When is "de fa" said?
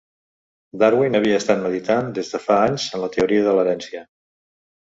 2.37-2.57